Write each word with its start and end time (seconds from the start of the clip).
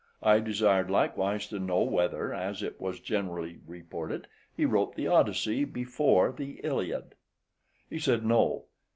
I 0.23 0.39
desired 0.39 0.89
likewise 0.89 1.45
to 1.49 1.59
know 1.59 1.83
whether, 1.83 2.33
as 2.33 2.63
it 2.63 2.81
was 2.81 2.99
generally 2.99 3.59
reported, 3.67 4.25
he 4.57 4.65
wrote 4.65 4.95
the 4.95 5.05
"Odyssey" 5.05 5.63
before 5.63 6.31
the 6.31 6.59
"Iliad." 6.63 7.13
He 7.87 7.99
said, 7.99 8.25
no. 8.25 8.65